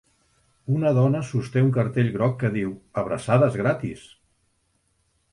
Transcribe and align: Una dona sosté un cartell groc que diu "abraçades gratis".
Una 0.75 0.91
dona 0.99 1.19
sosté 1.31 1.61
un 1.65 1.67
cartell 1.75 2.09
groc 2.15 2.33
que 2.43 2.51
diu 2.55 2.71
"abraçades 3.01 3.59
gratis". 3.61 4.07